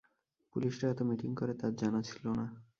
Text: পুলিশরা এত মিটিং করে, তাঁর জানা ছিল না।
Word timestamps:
পুলিশরা 0.55 0.87
এত 0.89 0.99
মিটিং 1.01 1.29
করে, 1.35 1.53
তাঁর 1.53 1.73
জানা 1.75 2.01
ছিল 2.01 2.25
না। 2.39 2.45